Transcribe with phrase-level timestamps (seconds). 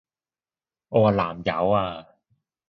[0.89, 2.07] 我話南柚啊！